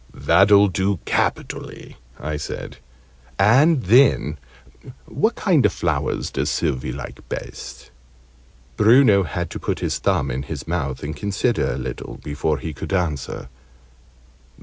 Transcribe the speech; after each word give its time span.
"That'll 0.15 0.67
do 0.67 0.97
capitally," 1.05 1.95
I 2.19 2.35
said; 2.35 2.77
"and 3.37 3.83
then 3.83 4.39
what 5.05 5.35
kind 5.35 5.63
of 5.63 5.71
flowers 5.73 6.31
does 6.31 6.49
Sylvie 6.49 6.91
like 6.91 7.29
best?" 7.29 7.91
Bruno 8.77 9.21
had 9.21 9.51
to 9.51 9.59
put 9.59 9.77
his 9.77 9.99
thumb 9.99 10.31
in 10.31 10.41
his 10.41 10.67
mouth 10.67 11.03
and 11.03 11.15
consider 11.15 11.71
a 11.73 11.77
little 11.77 12.17
before 12.23 12.57
he 12.57 12.73
could 12.73 12.93
answer. 12.93 13.47